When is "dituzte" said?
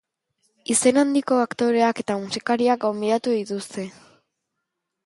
3.39-3.89